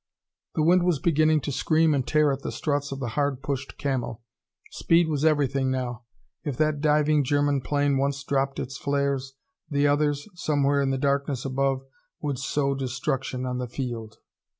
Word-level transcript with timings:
The 0.55 0.63
wind 0.63 0.81
was 0.81 0.97
beginning 0.97 1.41
to 1.41 1.51
scream 1.51 1.93
and 1.93 2.07
tear 2.07 2.31
at 2.31 2.41
the 2.41 2.51
struts 2.51 2.91
of 2.91 2.99
the 2.99 3.09
hard 3.09 3.43
pushed 3.43 3.77
Camel. 3.77 4.23
Speed 4.71 5.07
was 5.07 5.23
everything 5.23 5.69
now. 5.69 6.05
If 6.43 6.57
that 6.57 6.81
diving 6.81 7.23
German 7.23 7.61
plane 7.61 7.97
once 7.99 8.23
dropped 8.23 8.57
its 8.57 8.77
flares, 8.79 9.33
the 9.69 9.85
others, 9.85 10.27
somewhere 10.33 10.81
in 10.81 10.89
the 10.89 10.97
darkness 10.97 11.45
above, 11.45 11.83
would 12.19 12.39
sow 12.39 12.73
destruction 12.73 13.45
on 13.45 13.59
the 13.59 13.67
field. 13.69 14.17